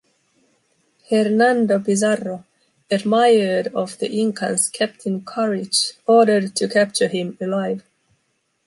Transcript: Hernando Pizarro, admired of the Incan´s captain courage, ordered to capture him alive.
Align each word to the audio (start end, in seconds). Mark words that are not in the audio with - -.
Hernando 1.11 1.77
Pizarro, 1.79 2.43
admired 2.89 3.67
of 3.75 3.99
the 3.99 4.09
Incan´s 4.09 4.73
captain 4.73 5.23
courage, 5.23 5.91
ordered 6.07 6.55
to 6.55 6.67
capture 6.67 7.07
him 7.07 7.37
alive. 7.39 7.83